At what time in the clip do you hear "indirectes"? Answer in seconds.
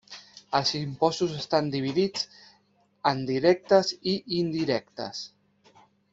4.41-5.23